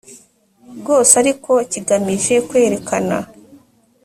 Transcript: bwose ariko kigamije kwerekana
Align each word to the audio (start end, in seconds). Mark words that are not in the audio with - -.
bwose 0.79 1.13
ariko 1.21 1.51
kigamije 1.71 2.35
kwerekana 2.47 3.17